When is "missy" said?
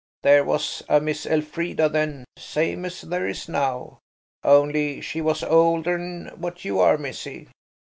6.97-7.49